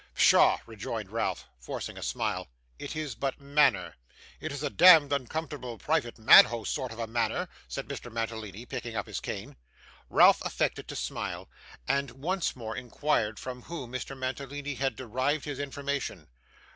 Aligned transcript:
'Pshaw,' 0.15 0.57
rejoined 0.65 1.11
Ralph, 1.11 1.45
forcing 1.59 1.95
a 1.95 2.01
smile. 2.01 2.47
'It 2.79 2.95
is 2.95 3.13
but 3.13 3.39
manner.' 3.39 3.93
'It 4.39 4.51
is 4.51 4.63
a 4.63 4.71
demd 4.71 5.11
uncomfortable, 5.11 5.77
private 5.77 6.17
madhouse 6.17 6.71
sort 6.71 6.91
of 6.91 6.97
a 6.97 7.05
manner,' 7.05 7.47
said 7.67 7.87
Mr 7.87 8.11
Mantalini, 8.11 8.65
picking 8.65 8.95
up 8.95 9.05
his 9.05 9.19
cane. 9.19 9.57
Ralph 10.09 10.41
affected 10.43 10.87
to 10.87 10.95
smile, 10.95 11.49
and 11.87 12.09
once 12.09 12.55
more 12.55 12.75
inquired 12.75 13.37
from 13.37 13.61
whom 13.61 13.91
Mr. 13.91 14.17
Mantalini 14.17 14.73
had 14.73 14.95
derived 14.95 15.45
his 15.45 15.59
information. 15.59 16.29